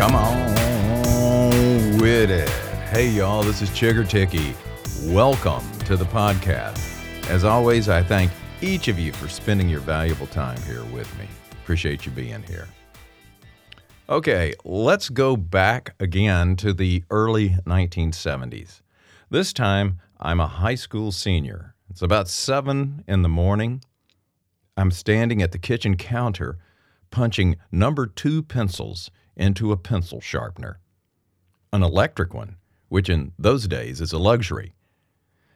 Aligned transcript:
Come 0.00 0.14
on 0.14 1.98
with 2.00 2.30
it. 2.30 2.48
Hey, 2.88 3.06
y'all, 3.10 3.42
this 3.42 3.60
is 3.60 3.68
Chigger 3.68 4.08
Ticky. 4.08 4.54
Welcome 5.12 5.62
to 5.80 5.94
the 5.94 6.06
podcast. 6.06 6.78
As 7.28 7.44
always, 7.44 7.90
I 7.90 8.02
thank 8.02 8.30
each 8.62 8.88
of 8.88 8.98
you 8.98 9.12
for 9.12 9.28
spending 9.28 9.68
your 9.68 9.80
valuable 9.80 10.26
time 10.28 10.58
here 10.62 10.84
with 10.84 11.18
me. 11.18 11.26
Appreciate 11.50 12.06
you 12.06 12.12
being 12.12 12.42
here. 12.44 12.66
Okay, 14.08 14.54
let's 14.64 15.10
go 15.10 15.36
back 15.36 15.94
again 16.00 16.56
to 16.56 16.72
the 16.72 17.04
early 17.10 17.50
1970s. 17.66 18.80
This 19.28 19.52
time, 19.52 20.00
I'm 20.18 20.40
a 20.40 20.46
high 20.46 20.76
school 20.76 21.12
senior. 21.12 21.74
It's 21.90 22.00
about 22.00 22.26
7 22.26 23.04
in 23.06 23.20
the 23.20 23.28
morning. 23.28 23.84
I'm 24.78 24.92
standing 24.92 25.42
at 25.42 25.52
the 25.52 25.58
kitchen 25.58 25.98
counter 25.98 26.56
punching 27.10 27.56
number 27.70 28.06
two 28.06 28.42
pencils 28.42 29.10
into 29.40 29.72
a 29.72 29.76
pencil 29.76 30.20
sharpener. 30.20 30.78
An 31.72 31.82
electric 31.82 32.34
one, 32.34 32.56
which 32.88 33.08
in 33.08 33.32
those 33.38 33.66
days 33.66 34.00
is 34.00 34.12
a 34.12 34.18
luxury. 34.18 34.74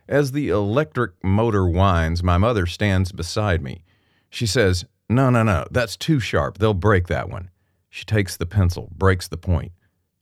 As 0.09 0.33
the 0.33 0.49
electric 0.49 1.13
motor 1.23 1.67
whines, 1.67 2.23
my 2.23 2.39
mother 2.39 2.67
stands 2.67 3.13
beside 3.13 3.63
me. 3.63 3.85
She 4.31 4.47
says, 4.47 4.87
No, 5.09 5.31
no, 5.31 5.43
no, 5.43 5.67
that's 5.71 5.97
too 5.97 6.19
sharp. 6.19 6.59
They'll 6.59 6.75
break 6.75 7.07
that 7.09 7.29
one. 7.29 7.51
She 7.91 8.05
takes 8.05 8.37
the 8.37 8.47
pencil, 8.47 8.91
breaks 8.97 9.29
the 9.29 9.37
point, 9.37 9.73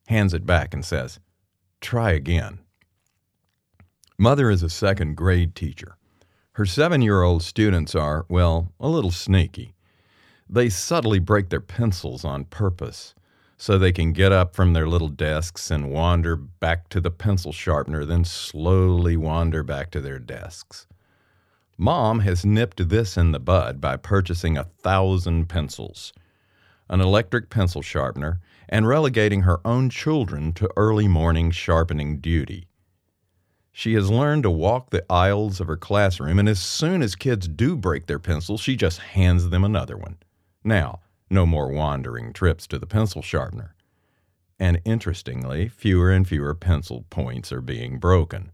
hands 0.09 0.35
it 0.35 0.45
back, 0.45 0.75
and 0.75 0.85
says, 0.85 1.21
Try 1.81 2.13
again. 2.13 2.59
Mother 4.19 4.51
is 4.51 4.63
a 4.63 4.69
second 4.69 5.17
grade 5.17 5.55
teacher. 5.55 5.97
Her 6.53 6.67
seven 6.67 7.01
year 7.01 7.23
old 7.23 7.43
students 7.43 7.95
are, 7.95 8.27
well, 8.29 8.73
a 8.79 8.89
little 8.89 9.11
sneaky. 9.11 9.75
They 10.49 10.69
subtly 10.69 11.19
break 11.19 11.49
their 11.49 11.61
pencils 11.61 12.25
on 12.25 12.45
purpose 12.45 13.15
so 13.63 13.79
they 13.79 13.93
can 13.93 14.13
get 14.13 14.33
up 14.33 14.57
from 14.57 14.73
their 14.73 14.89
little 14.89 15.07
desks 15.07 15.71
and 15.71 15.93
wander 15.93 16.35
back 16.35 16.89
to 16.89 17.01
the 17.01 17.13
pencil 17.13 17.53
sharpener, 17.53 18.05
then 18.05 18.25
slowly 18.25 19.17
wander 19.17 19.63
back 19.63 19.89
to 19.89 20.01
their 20.01 20.19
desks. 20.19 20.89
Mom 21.79 22.19
has 22.19 22.45
nipped 22.45 22.89
this 22.89 23.17
in 23.17 23.31
the 23.31 23.39
bud 23.39 23.81
by 23.81 23.97
purchasing 23.97 24.59
a 24.59 24.65
thousand 24.65 25.49
pencils, 25.49 26.13
an 26.89 27.01
electric 27.01 27.51
pencil 27.51 27.83
sharpener, 27.83 28.41
and 28.69 28.89
relegating 28.89 29.43
her 29.43 29.65
own 29.65 29.89
children 29.89 30.53
to 30.53 30.69
early 30.77 31.07
morning 31.07 31.53
sharpening 31.53 32.19
duty. 32.19 32.67
She 33.71 33.95
has 33.95 34.11
learned 34.11 34.43
to 34.43 34.51
walk 34.51 34.91
the 34.91 35.05
aisles 35.09 35.61
of 35.61 35.69
her 35.69 35.77
classroom, 35.77 36.41
and 36.41 36.49
as 36.49 36.59
soon 36.59 37.01
as 37.01 37.15
kids 37.15 37.47
do 37.47 37.77
break 37.77 38.07
their 38.07 38.19
pencils, 38.19 38.61
she 38.61 38.75
just 38.75 38.99
hands 38.99 39.51
them 39.51 39.63
another 39.63 39.97
one. 39.97 40.17
Now, 40.65 40.99
no 41.33 41.47
more 41.47 41.69
wandering 41.69 42.33
trips 42.33 42.67
to 42.69 42.79
the 42.79 42.87
pencil 42.87 43.23
sharpener. 43.23 43.75
And 44.59 44.81
interestingly, 44.85 45.69
fewer 45.69 46.13
and 46.13 46.29
fewer 46.29 46.55
pencil 46.55 47.05
points 47.11 47.51
are 47.51 47.61
being 47.61 47.99
broken. 47.99 48.53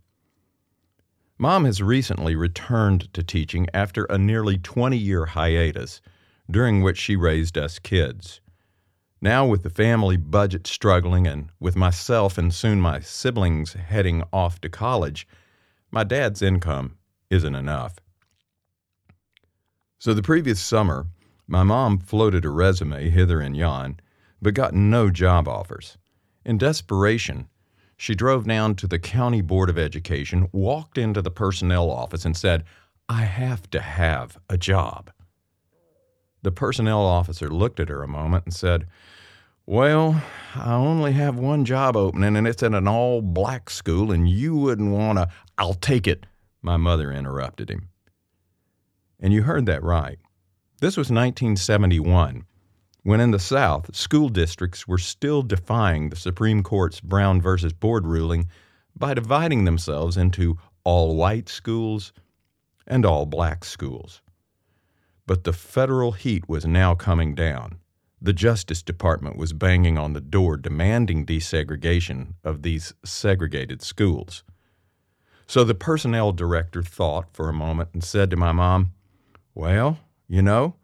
Mom 1.37 1.65
has 1.65 1.83
recently 1.83 2.35
returned 2.35 3.13
to 3.13 3.23
teaching 3.23 3.67
after 3.75 4.05
a 4.05 4.19
nearly 4.19 4.59
20 4.59 4.97
year 4.97 5.27
hiatus, 5.27 6.01
during 6.51 6.83
which 6.83 6.99
she 6.99 7.15
raised 7.15 7.59
us 7.59 7.79
kids. 7.79 8.41
Now, 9.21 9.47
with 9.47 9.63
the 9.65 9.71
family 9.71 10.17
budget 10.17 10.67
struggling 10.67 11.27
and 11.27 11.51
with 11.61 11.77
myself 11.77 12.39
and 12.39 12.55
soon 12.55 12.81
my 12.81 13.01
siblings 13.01 13.73
heading 13.73 14.23
off 14.33 14.61
to 14.61 14.69
college, 14.69 15.27
my 15.91 16.05
dad's 16.05 16.41
income 16.41 16.97
isn't 17.29 17.55
enough. 17.55 17.97
So 19.99 20.15
the 20.15 20.23
previous 20.23 20.61
summer, 20.61 21.07
my 21.49 21.63
mom 21.63 21.99
floated 21.99 22.45
a 22.45 22.51
resume 22.51 23.09
hither 23.09 23.41
and 23.41 23.57
yon, 23.57 23.99
but 24.41 24.53
got 24.53 24.75
no 24.75 25.09
job 25.09 25.49
offers. 25.49 25.97
In 26.45 26.59
desperation, 26.59 27.49
she 27.97 28.15
drove 28.15 28.47
down 28.47 28.75
to 28.77 28.87
the 28.87 28.99
County 28.99 29.41
Board 29.41 29.71
of 29.71 29.79
Education, 29.79 30.49
walked 30.53 30.99
into 30.99 31.23
the 31.23 31.31
personnel 31.31 31.91
office, 31.91 32.27
and 32.27 32.37
said, 32.37 32.65
I 33.09 33.23
have 33.23 33.69
to 33.71 33.81
have 33.81 34.37
a 34.51 34.59
job. 34.59 35.11
The 36.43 36.53
personnel 36.53 37.01
officer 37.01 37.49
looked 37.49 37.81
at 37.81 37.89
her 37.89 38.03
a 38.03 38.09
moment 38.09 38.45
and 38.45 38.55
said, 38.55 38.87
Well, 39.65 40.23
I 40.55 40.75
only 40.75 41.13
have 41.13 41.39
one 41.39 41.65
job 41.65 41.97
opening, 41.97 42.37
and 42.37 42.47
it's 42.47 42.63
at 42.63 42.75
an 42.75 42.87
all 42.87 43.23
black 43.23 43.71
school, 43.71 44.13
and 44.13 44.29
you 44.29 44.55
wouldn't 44.55 44.93
want 44.93 45.19
to. 45.19 45.29
I'll 45.57 45.75
take 45.75 46.07
it, 46.07 46.27
my 46.61 46.77
mother 46.77 47.11
interrupted 47.11 47.71
him. 47.71 47.89
And 49.19 49.33
you 49.33 49.43
heard 49.43 49.67
that 49.67 49.83
right. 49.83 50.19
This 50.81 50.97
was 50.97 51.11
1971, 51.11 52.45
when 53.03 53.21
in 53.21 53.33
the 53.33 53.41
South, 53.41 53.97
school 53.97 54.29
districts 54.29 54.87
were 54.87 54.97
still 54.97 55.43
defying 55.43 56.09
the 56.09 56.15
Supreme 56.15 56.63
Court's 56.63 57.01
Brown 57.01 57.41
versus 57.41 57.73
Board 57.73 58.07
ruling 58.07 58.49
by 58.95 59.13
dividing 59.13 59.65
themselves 59.65 60.17
into 60.17 60.57
all 60.85 61.17
white 61.17 61.49
schools 61.49 62.13
and 62.87 63.05
all 63.05 63.27
black 63.27 63.65
schools. 63.65 64.23
But 65.27 65.43
the 65.43 65.53
federal 65.53 66.13
heat 66.13 66.49
was 66.49 66.65
now 66.65 66.95
coming 66.95 67.35
down. 67.35 67.81
The 68.23 68.33
Justice 68.33 68.83
Department 68.83 69.37
was 69.37 69.53
banging 69.53 69.99
on 69.99 70.13
the 70.13 70.21
door 70.21 70.57
demanding 70.57 71.27
desegregation 71.27 72.35
of 72.45 72.63
these 72.63 72.95
segregated 73.05 73.83
schools. 73.83 74.45
So 75.45 75.65
the 75.65 75.75
personnel 75.75 76.31
director 76.31 76.85
thought 76.85 77.27
for 77.33 77.49
a 77.49 77.53
moment 77.53 77.89
and 77.95 78.05
said 78.05 78.31
to 78.31 78.37
my 78.37 78.53
mom, 78.53 78.93
Well, 79.57 79.99
you 80.29 80.43
know, 80.43 80.77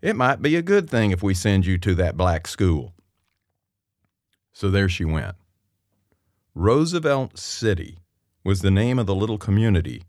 it 0.00 0.16
might 0.16 0.40
be 0.40 0.56
a 0.56 0.62
good 0.62 0.88
thing 0.88 1.10
if 1.10 1.22
we 1.22 1.34
send 1.34 1.66
you 1.66 1.78
to 1.78 1.94
that 1.96 2.16
black 2.16 2.46
school. 2.46 2.94
So 4.52 4.70
there 4.70 4.88
she 4.88 5.04
went. 5.04 5.36
Roosevelt 6.54 7.38
City 7.38 7.98
was 8.44 8.60
the 8.60 8.70
name 8.70 8.98
of 8.98 9.06
the 9.06 9.14
little 9.14 9.38
community 9.38 10.04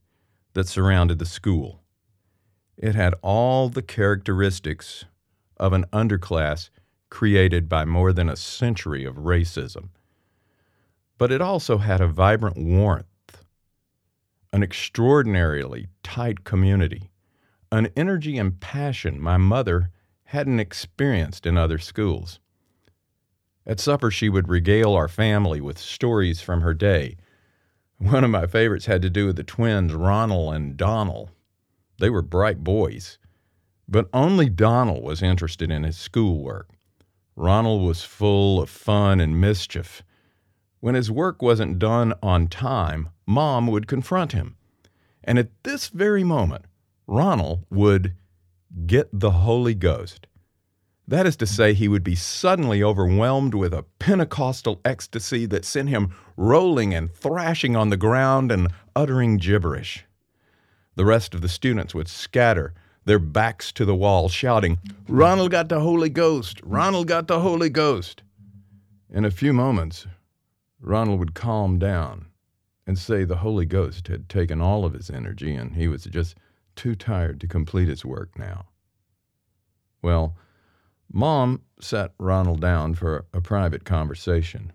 that 0.54 0.68
surrounded 0.68 1.18
the 1.18 1.26
school. 1.26 1.82
It 2.78 2.94
had 2.94 3.16
all 3.22 3.70
the 3.70 3.82
characteristics 3.82 5.06
of 5.58 5.74
an 5.74 5.86
underclass 5.92 6.70
created 7.10 7.70
by 7.70 7.86
more 7.86 8.12
than 8.12 8.30
a 8.30 8.36
century 8.36 9.06
of 9.06 9.16
racism. 9.16 9.90
But 11.18 11.32
it 11.32 11.42
also 11.42 11.78
had 11.78 12.02
a 12.02 12.08
vibrant 12.08 12.58
warmth, 12.58 13.46
an 14.52 14.62
extraordinarily 14.62 15.88
tight 16.04 16.44
community, 16.44 17.10
an 17.72 17.90
energy 17.96 18.38
and 18.38 18.60
passion 18.60 19.20
my 19.20 19.38
mother 19.38 19.90
hadn't 20.26 20.60
experienced 20.60 21.46
in 21.46 21.58
other 21.58 21.78
schools. 21.78 22.40
At 23.66 23.80
supper, 23.80 24.12
she 24.12 24.30
would 24.30 24.48
regale 24.48 24.94
our 24.94 25.08
family 25.08 25.60
with 25.60 25.78
stories 25.78 26.42
from 26.42 26.62
her 26.62 26.74
day. 26.74 27.18
One 27.98 28.24
of 28.24 28.30
my 28.30 28.46
favorites 28.46 28.86
had 28.86 29.02
to 29.04 29.10
do 29.10 29.26
with 29.26 29.38
the 29.38 29.44
twins, 29.44 29.94
Ronald 29.94 30.54
and 30.54 30.78
Donald. 30.78 31.32
They 31.98 32.10
were 32.10 32.22
bright 32.22 32.64
boys, 32.64 33.18
but 33.88 34.10
only 34.14 34.50
Donald 34.50 35.04
was 35.04 35.24
interested 35.24 35.72
in 35.72 35.84
his 35.84 35.98
schoolwork. 35.98 36.70
Ronald 37.36 37.84
was 37.84 38.04
full 38.04 38.62
of 38.62 38.70
fun 38.70 39.20
and 39.20 39.40
mischief. 39.42 40.04
When 40.80 40.96
his 40.96 41.10
work 41.10 41.42
wasn't 41.42 41.80
done 41.80 42.14
on 42.22 42.48
time, 42.48 43.10
Mom 43.26 43.68
would 43.68 43.88
confront 43.88 44.34
him. 44.34 44.56
And 45.24 45.40
at 45.40 45.50
this 45.64 45.88
very 45.88 46.24
moment, 46.24 46.66
Ronald 47.08 47.66
would 47.70 48.14
get 48.86 49.08
the 49.12 49.32
Holy 49.32 49.74
Ghost. 49.74 50.28
That 51.08 51.28
is 51.28 51.36
to 51.38 51.46
say, 51.46 51.74
he 51.74 51.88
would 51.88 52.04
be 52.04 52.16
suddenly 52.16 52.82
overwhelmed 52.82 53.54
with 53.54 53.74
a 53.74 53.86
Pentecostal 54.00 54.82
ecstasy 54.84 55.46
that 55.46 55.64
sent 55.64 55.90
him 55.90 56.16
rolling 56.36 56.96
and 56.96 57.14
thrashing 57.14 57.76
on 57.76 57.90
the 57.90 57.98
ground 57.98 58.52
and 58.52 58.70
uttering 58.96 59.38
gibberish. 59.38 60.06
The 60.96 61.06
rest 61.06 61.36
of 61.36 61.42
the 61.42 61.50
students 61.50 61.94
would 61.94 62.08
scatter, 62.08 62.74
their 63.04 63.20
backs 63.20 63.72
to 63.74 63.86
the 63.86 63.96
wall, 63.96 64.30
shouting, 64.30 64.80
Ronald 65.08 65.52
got 65.52 65.70
the 65.70 65.82
Holy 65.82 66.10
Ghost! 66.10 66.60
Ronald 66.64 67.08
got 67.08 67.28
the 67.28 67.40
Holy 67.40 67.70
Ghost! 67.70 68.24
In 69.12 69.26
a 69.26 69.32
few 69.32 69.54
moments, 69.54 70.08
Ronald 70.82 71.20
would 71.20 71.36
calm 71.36 71.78
down 71.78 72.26
and 72.88 72.98
say 72.98 73.24
the 73.24 73.38
Holy 73.38 73.66
Ghost 73.66 74.08
had 74.08 74.28
taken 74.28 74.60
all 74.60 74.86
of 74.86 74.94
his 74.94 75.12
energy 75.12 75.54
and 75.54 75.76
he 75.76 75.88
was 75.88 76.06
just 76.06 76.36
too 76.76 76.96
tired 76.96 77.40
to 77.42 77.48
complete 77.48 77.88
his 77.88 78.06
work 78.06 78.38
now. 78.38 78.66
Well, 80.02 80.36
Mom 81.12 81.62
sat 81.80 82.14
Ronald 82.20 82.62
down 82.62 82.94
for 82.94 83.26
a 83.34 83.42
private 83.42 83.86
conversation. 83.86 84.74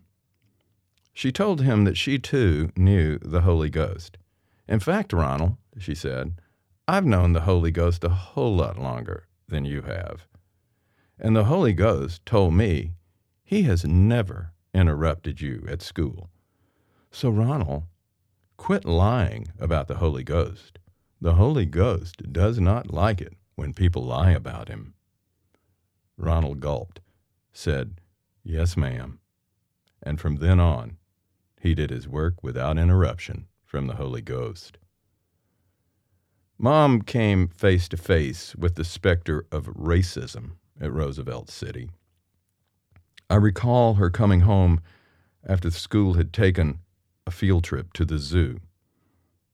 She 1.12 1.30
told 1.32 1.60
him 1.60 1.84
that 1.84 1.96
she 1.96 2.18
too 2.18 2.72
knew 2.76 3.18
the 3.18 3.42
Holy 3.42 3.70
Ghost. 3.70 4.16
In 4.66 4.80
fact, 4.80 5.12
Ronald, 5.12 5.56
she 5.78 5.94
said, 5.94 6.40
I've 6.88 7.06
known 7.06 7.32
the 7.32 7.42
Holy 7.42 7.70
Ghost 7.70 8.02
a 8.02 8.08
whole 8.08 8.56
lot 8.56 8.76
longer 8.76 9.28
than 9.46 9.64
you 9.64 9.82
have. 9.82 10.26
And 11.18 11.36
the 11.36 11.44
Holy 11.44 11.72
Ghost 11.72 12.26
told 12.26 12.54
me 12.54 12.94
he 13.44 13.62
has 13.62 13.84
never 13.84 14.52
interrupted 14.74 15.40
you 15.40 15.64
at 15.68 15.82
school. 15.82 16.30
So, 17.12 17.30
Ronald, 17.30 17.84
quit 18.56 18.84
lying 18.84 19.46
about 19.60 19.86
the 19.86 19.98
Holy 19.98 20.24
Ghost. 20.24 20.79
The 21.22 21.34
Holy 21.34 21.66
Ghost 21.66 22.32
does 22.32 22.58
not 22.58 22.92
like 22.92 23.20
it 23.20 23.34
when 23.54 23.74
people 23.74 24.04
lie 24.04 24.30
about 24.30 24.68
him. 24.68 24.94
Ronald 26.16 26.60
gulped, 26.60 27.00
said, 27.52 28.00
Yes, 28.42 28.74
ma'am, 28.76 29.20
and 30.02 30.18
from 30.18 30.36
then 30.36 30.58
on, 30.58 30.96
he 31.60 31.74
did 31.74 31.90
his 31.90 32.08
work 32.08 32.42
without 32.42 32.78
interruption 32.78 33.46
from 33.66 33.86
the 33.86 33.96
Holy 33.96 34.22
Ghost. 34.22 34.78
Mom 36.56 37.02
came 37.02 37.48
face 37.48 37.88
to 37.88 37.96
face 37.98 38.56
with 38.56 38.74
the 38.76 38.84
specter 38.84 39.46
of 39.52 39.66
racism 39.66 40.52
at 40.80 40.92
Roosevelt 40.92 41.50
City. 41.50 41.90
I 43.28 43.36
recall 43.36 43.94
her 43.94 44.10
coming 44.10 44.40
home 44.40 44.80
after 45.46 45.68
the 45.68 45.76
school 45.76 46.14
had 46.14 46.32
taken 46.32 46.80
a 47.26 47.30
field 47.30 47.64
trip 47.64 47.92
to 47.94 48.04
the 48.06 48.18
zoo. 48.18 48.60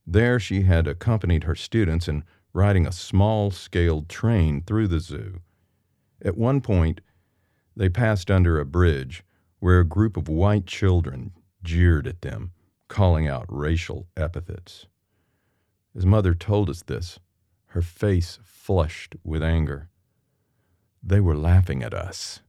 There, 0.06 0.38
she 0.38 0.62
had 0.62 0.86
accompanied 0.86 1.44
her 1.44 1.54
students 1.54 2.06
in 2.06 2.22
riding 2.52 2.86
a 2.86 2.92
small 2.92 3.50
scaled 3.50 4.08
train 4.08 4.62
through 4.62 4.88
the 4.88 5.00
zoo. 5.00 5.40
At 6.22 6.36
one 6.36 6.60
point, 6.60 7.00
they 7.74 7.88
passed 7.88 8.30
under 8.30 8.58
a 8.58 8.64
bridge 8.64 9.24
where 9.58 9.80
a 9.80 9.84
group 9.84 10.16
of 10.16 10.28
white 10.28 10.66
children 10.66 11.32
jeered 11.62 12.06
at 12.06 12.22
them, 12.22 12.52
calling 12.88 13.26
out 13.26 13.46
racial 13.48 14.06
epithets. 14.16 14.86
His 15.92 16.06
mother 16.06 16.34
told 16.34 16.70
us 16.70 16.82
this, 16.82 17.18
her 17.68 17.82
face 17.82 18.38
flushed 18.44 19.16
with 19.24 19.42
anger. 19.42 19.88
They 21.02 21.20
were 21.20 21.36
laughing 21.36 21.82
at 21.82 21.92
us, 21.92 22.40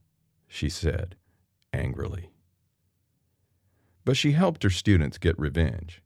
she 0.46 0.68
said 0.68 1.16
angrily. 1.72 2.30
But 4.04 4.16
she 4.16 4.32
helped 4.32 4.62
her 4.62 4.70
students 4.70 5.18
get 5.18 5.38
revenge. 5.38 6.02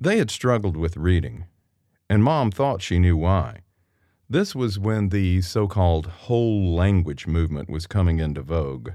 They 0.00 0.18
had 0.18 0.30
struggled 0.30 0.76
with 0.76 0.96
reading, 0.96 1.46
and 2.08 2.22
Mom 2.22 2.52
thought 2.52 2.82
she 2.82 3.00
knew 3.00 3.16
why. 3.16 3.62
This 4.30 4.54
was 4.54 4.78
when 4.78 5.08
the 5.08 5.42
so 5.42 5.66
called 5.66 6.06
whole 6.06 6.72
language 6.72 7.26
movement 7.26 7.68
was 7.68 7.88
coming 7.88 8.20
into 8.20 8.42
vogue. 8.42 8.90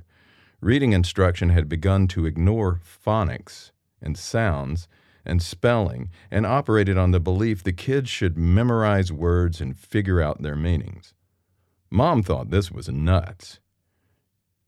Reading 0.62 0.94
instruction 0.94 1.50
had 1.50 1.68
begun 1.68 2.08
to 2.10 2.26
ignore 2.26 2.80
phonics 2.82 3.72
and 4.02 4.18
sounds 4.18 4.88
and 5.26 5.42
spelling 5.42 6.10
and 6.32 6.46
operated 6.46 6.98
on 6.98 7.12
the 7.12 7.20
belief 7.20 7.64
the 7.64 7.74
kids 7.74 8.10
should 8.10 8.38
memorize 8.38 9.12
words 9.12 9.60
and 9.60 9.78
figure 9.78 10.22
out 10.22 10.42
their 10.42 10.56
meanings. 10.56 11.14
Mom 11.92 12.24
thought 12.24 12.50
this 12.50 12.72
was 12.72 12.88
nuts. 12.88 13.60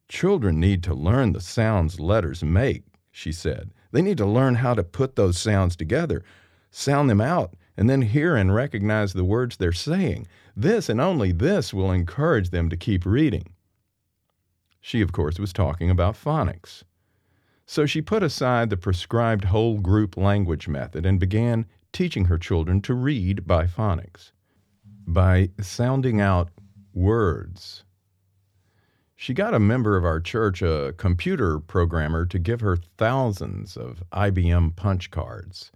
Children 0.09 0.59
need 0.59 0.83
to 0.83 0.93
learn 0.93 1.31
the 1.31 1.39
sounds 1.39 1.97
letters 1.97 2.43
make, 2.43 2.83
she 3.09 3.31
said. 3.31 3.71
They 3.95 4.01
need 4.01 4.17
to 4.17 4.25
learn 4.25 4.55
how 4.55 4.73
to 4.73 4.83
put 4.83 5.15
those 5.15 5.37
sounds 5.37 5.77
together, 5.77 6.21
sound 6.69 7.09
them 7.09 7.21
out, 7.21 7.53
and 7.77 7.89
then 7.89 8.01
hear 8.01 8.35
and 8.35 8.53
recognize 8.53 9.13
the 9.13 9.23
words 9.23 9.55
they're 9.55 9.71
saying. 9.71 10.27
This 10.53 10.89
and 10.89 10.99
only 10.99 11.31
this 11.31 11.73
will 11.73 11.93
encourage 11.93 12.49
them 12.49 12.69
to 12.69 12.75
keep 12.75 13.05
reading. 13.05 13.53
She, 14.81 14.99
of 14.99 15.13
course, 15.13 15.39
was 15.39 15.53
talking 15.53 15.89
about 15.89 16.21
phonics. 16.21 16.83
So 17.65 17.85
she 17.85 18.01
put 18.01 18.21
aside 18.21 18.69
the 18.69 18.75
prescribed 18.75 19.45
whole 19.45 19.77
group 19.77 20.17
language 20.17 20.67
method 20.67 21.05
and 21.05 21.17
began 21.17 21.65
teaching 21.93 22.25
her 22.25 22.37
children 22.37 22.81
to 22.81 22.93
read 22.93 23.47
by 23.47 23.65
phonics, 23.65 24.33
by 25.07 25.51
sounding 25.61 26.19
out 26.19 26.49
words. 26.93 27.85
She 29.15 29.33
got 29.33 29.53
a 29.53 29.59
member 29.59 29.97
of 29.97 30.05
our 30.05 30.19
church, 30.19 30.61
a 30.61 30.93
computer 30.97 31.59
programmer, 31.59 32.25
to 32.25 32.37
give 32.37 32.61
her 32.61 32.75
thousands 32.75 33.77
of 33.77 34.03
IBM 34.11 34.75
punch 34.75 35.09
cards, 35.09 35.71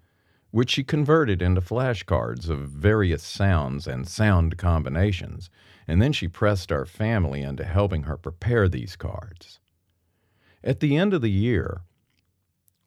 which 0.51 0.71
she 0.71 0.83
converted 0.83 1.41
into 1.41 1.61
flashcards 1.61 2.49
of 2.49 2.69
various 2.69 3.23
sounds 3.23 3.87
and 3.87 4.07
sound 4.07 4.57
combinations 4.57 5.49
and 5.89 5.99
then 5.99 6.13
she 6.13 6.27
pressed 6.27 6.71
our 6.71 6.85
family 6.85 7.41
into 7.41 7.65
helping 7.65 8.03
her 8.03 8.15
prepare 8.15 8.69
these 8.69 8.95
cards. 8.95 9.59
At 10.63 10.81
the 10.81 10.95
end 10.95 11.15
of 11.15 11.23
the 11.23 11.31
year, 11.31 11.81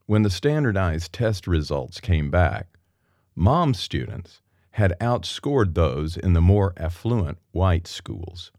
when 0.06 0.22
the 0.22 0.30
standardized 0.30 1.12
test 1.12 1.48
results 1.48 1.98
came 1.98 2.30
back, 2.30 2.78
Mom's 3.34 3.80
students 3.80 4.40
had 4.72 4.94
outscored 5.00 5.74
those 5.74 6.16
in 6.16 6.32
the 6.32 6.40
more 6.40 6.74
affluent 6.76 7.38
white 7.50 7.88
schools. 7.88 8.52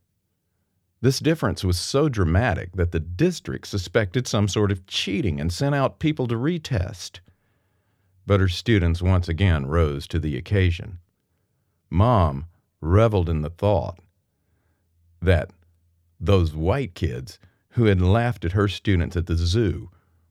This 1.03 1.19
difference 1.19 1.65
was 1.65 1.77
so 1.77 2.07
dramatic 2.07 2.77
that 2.77 2.94
the 2.94 3.00
district 3.01 3.67
suspected 3.67 4.25
some 4.25 4.47
sort 4.47 4.71
of 4.71 4.88
cheating 4.88 5.38
and 5.38 5.51
sent 5.51 5.75
out 5.75 6.00
people 6.00 6.27
to 6.27 6.35
retest. 6.35 7.19
But 8.25 8.39
her 8.39 8.47
students 8.47 9.01
once 9.01 9.27
again 9.27 9.65
rose 9.65 10.07
to 10.07 10.17
the 10.17 10.38
occasion. 10.38 11.00
Mom 11.89 12.45
reveled 12.79 13.27
in 13.27 13.41
the 13.41 13.50
thought 13.50 14.00
that 15.21 15.51
those 16.21 16.55
white 16.55 16.95
kids 16.95 17.38
who 17.71 17.83
had 17.83 17.99
laughed 17.99 18.45
at 18.45 18.53
her 18.53 18.69
students 18.69 19.17
at 19.17 19.25
the 19.25 19.35
zoo 19.35 19.89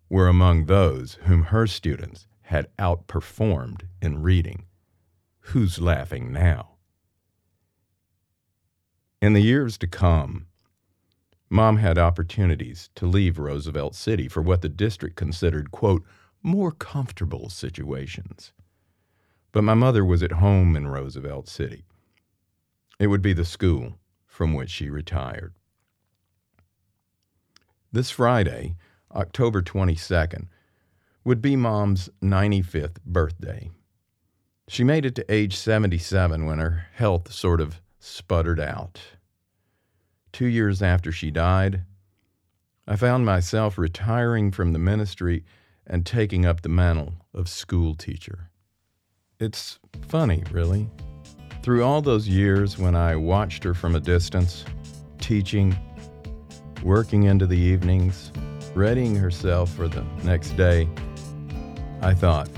were 0.09 0.27
among 0.27 0.65
those 0.65 1.19
whom 1.25 1.43
her 1.43 1.67
students 1.67 2.27
had 2.45 2.75
outperformed 2.79 3.83
in 4.01 4.23
reading. 4.23 4.65
Who's 5.41 5.83
laughing 5.83 6.33
now? 6.33 6.77
In 9.21 9.35
the 9.35 9.43
years 9.43 9.77
to 9.77 9.87
come, 9.87 10.47
Mom 11.53 11.77
had 11.77 11.99
opportunities 11.99 12.89
to 12.95 13.05
leave 13.05 13.39
Roosevelt 13.39 13.95
City 13.95 14.27
for 14.27 14.41
what 14.41 14.63
the 14.63 14.71
district 14.71 15.17
considered, 15.17 15.71
quote, 15.71 16.03
more 16.43 16.73
comfortable 16.73 17.51
situations. 17.51 18.55
But 19.53 19.63
my 19.63 19.75
mother 19.75 20.03
was 20.03 20.23
at 20.23 20.33
home 20.33 20.75
in 20.75 20.89
Roosevelt 20.89 21.51
City. 21.51 21.85
It 22.99 23.09
would 23.09 23.21
be 23.21 23.35
the 23.35 23.45
school 23.45 23.99
from 24.25 24.55
which 24.55 24.71
she 24.71 24.89
retired. 24.89 25.53
This 27.93 28.11
Friday, 28.11 28.77
October 29.15 29.61
22nd, 29.61 30.47
would 31.23 31.43
be 31.43 31.55
Mom's 31.55 32.09
95th 32.23 32.97
birthday. 33.05 33.71
She 34.69 34.85
made 34.85 35.05
it 35.05 35.15
to 35.17 35.31
age 35.31 35.55
77 35.55 36.47
when 36.47 36.61
her 36.61 36.87
health 36.95 37.31
sort 37.31 37.61
of 37.61 37.83
sputtered 38.01 38.59
out. 38.59 39.03
Two 40.33 40.47
years 40.47 40.81
after 40.81 41.13
she 41.13 41.31
died, 41.31 41.83
I 42.87 42.97
found 42.97 43.27
myself 43.27 43.77
retiring 43.77 44.51
from 44.51 44.73
the 44.73 44.79
ministry 44.79 45.45
and 45.87 46.07
taking 46.07 46.47
up 46.47 46.63
the 46.63 46.71
mantle 46.71 47.15
of 47.35 47.49
school 47.49 47.95
teacher. 47.95 48.51
It's 49.39 49.79
funny, 50.09 50.43
really. 50.51 50.89
Through 51.63 51.85
all 51.85 52.01
those 52.01 52.29
years 52.29 52.79
when 52.79 52.97
I 52.97 53.15
watched 53.15 53.63
her 53.65 53.75
from 53.75 53.95
a 53.95 54.01
distance, 54.01 54.65
teaching, 55.21 55.77
working 56.83 57.25
into 57.25 57.47
the 57.47 57.59
evenings, 57.59 58.33
readying 58.75 59.15
herself 59.15 59.71
for 59.71 59.87
the 59.87 60.03
next 60.25 60.57
day, 60.57 60.89
I 62.01 62.15
thought, 62.15 62.49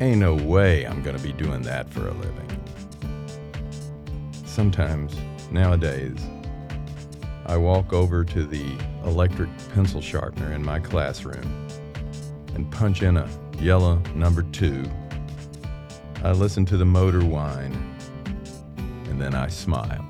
ain't 0.00 0.18
no 0.18 0.34
way 0.34 0.84
I'm 0.86 1.02
going 1.02 1.16
to 1.16 1.22
be 1.22 1.32
doing 1.32 1.62
that 1.62 1.88
for 1.88 2.08
a 2.08 2.12
living. 2.12 2.64
Sometimes, 4.44 5.14
nowadays, 5.50 6.18
I 7.48 7.56
walk 7.56 7.92
over 7.92 8.24
to 8.24 8.44
the 8.44 8.78
electric 9.04 9.50
pencil 9.74 10.00
sharpener 10.00 10.52
in 10.52 10.64
my 10.64 10.78
classroom 10.78 11.66
and 12.54 12.70
punch 12.70 13.02
in 13.02 13.16
a 13.16 13.28
yellow 13.58 14.00
number 14.14 14.42
two 14.42 14.84
I 16.24 16.32
listen 16.32 16.66
to 16.66 16.76
the 16.76 16.84
motor 16.84 17.24
whine, 17.24 17.96
and 19.04 19.20
then 19.20 19.36
I 19.36 19.46
smile. 19.46 20.04